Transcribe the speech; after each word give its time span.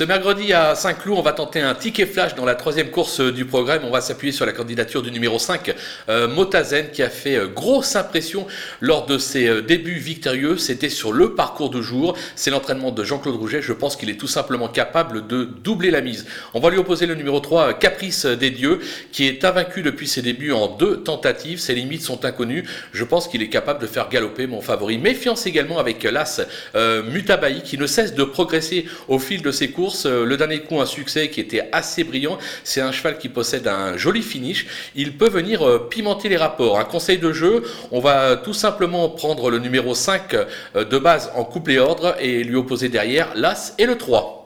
Ce 0.00 0.06
mercredi 0.06 0.54
à 0.54 0.74
Saint-Cloud, 0.74 1.18
on 1.18 1.20
va 1.20 1.34
tenter 1.34 1.60
un 1.60 1.74
ticket 1.74 2.06
flash 2.06 2.34
dans 2.34 2.46
la 2.46 2.54
troisième 2.54 2.90
course 2.90 3.20
du 3.20 3.44
programme. 3.44 3.82
On 3.84 3.90
va 3.90 4.00
s'appuyer 4.00 4.32
sur 4.32 4.46
la 4.46 4.52
candidature 4.52 5.02
du 5.02 5.10
numéro 5.10 5.38
5, 5.38 5.74
euh, 6.08 6.26
Motazen, 6.26 6.90
qui 6.90 7.02
a 7.02 7.10
fait 7.10 7.36
euh, 7.36 7.48
grosse 7.48 7.96
impression 7.96 8.46
lors 8.80 9.04
de 9.04 9.18
ses 9.18 9.46
euh, 9.46 9.60
débuts 9.60 9.98
victorieux. 9.98 10.56
C'était 10.56 10.88
sur 10.88 11.12
le 11.12 11.34
parcours 11.34 11.68
du 11.68 11.82
jour. 11.82 12.16
C'est 12.34 12.50
l'entraînement 12.50 12.92
de 12.92 13.04
Jean-Claude 13.04 13.36
Rouget. 13.36 13.60
Je 13.60 13.74
pense 13.74 13.94
qu'il 13.94 14.08
est 14.08 14.18
tout 14.18 14.26
simplement 14.26 14.68
capable 14.68 15.26
de 15.26 15.44
doubler 15.44 15.90
la 15.90 16.00
mise. 16.00 16.24
On 16.54 16.60
va 16.60 16.70
lui 16.70 16.78
opposer 16.78 17.04
le 17.04 17.14
numéro 17.14 17.38
3, 17.38 17.74
Caprice 17.74 18.24
des 18.24 18.50
Dieux, 18.50 18.80
qui 19.12 19.26
est 19.26 19.44
invaincu 19.44 19.82
depuis 19.82 20.08
ses 20.08 20.22
débuts 20.22 20.52
en 20.52 20.68
deux 20.68 21.02
tentatives. 21.02 21.60
Ses 21.60 21.74
limites 21.74 22.00
sont 22.00 22.24
inconnues. 22.24 22.64
Je 22.94 23.04
pense 23.04 23.28
qu'il 23.28 23.42
est 23.42 23.50
capable 23.50 23.82
de 23.82 23.86
faire 23.86 24.08
galoper 24.08 24.46
mon 24.46 24.62
favori. 24.62 24.96
Méfiance 24.96 25.44
également 25.44 25.78
avec 25.78 26.04
l'As 26.04 26.40
Mutabaï, 26.74 27.62
qui 27.62 27.76
ne 27.76 27.86
cesse 27.86 28.14
de 28.14 28.24
progresser 28.24 28.86
au 29.06 29.18
fil 29.18 29.42
de 29.42 29.50
ses 29.50 29.70
courses 29.70 29.89
euh, 30.06 30.24
le 30.24 30.36
dernier 30.36 30.60
coup, 30.60 30.80
un 30.80 30.86
succès 30.86 31.28
qui 31.28 31.40
était 31.40 31.68
assez 31.72 32.04
brillant. 32.04 32.38
C'est 32.64 32.80
un 32.80 32.92
cheval 32.92 33.18
qui 33.18 33.28
possède 33.28 33.66
un 33.68 33.96
joli 33.96 34.22
finish. 34.22 34.66
Il 34.94 35.16
peut 35.16 35.28
venir 35.28 35.66
euh, 35.66 35.88
pimenter 35.90 36.28
les 36.28 36.36
rapports. 36.36 36.78
Un 36.78 36.84
conseil 36.84 37.18
de 37.18 37.32
jeu, 37.32 37.62
on 37.90 38.00
va 38.00 38.36
tout 38.36 38.54
simplement 38.54 39.08
prendre 39.08 39.50
le 39.50 39.58
numéro 39.58 39.94
5 39.94 40.34
euh, 40.34 40.84
de 40.84 40.98
base 40.98 41.30
en 41.34 41.44
couple 41.44 41.72
et 41.72 41.78
ordre 41.78 42.16
et 42.20 42.42
lui 42.44 42.56
opposer 42.56 42.88
derrière 42.88 43.32
l'As 43.34 43.74
et 43.78 43.86
le 43.86 43.96
3. 43.96 44.39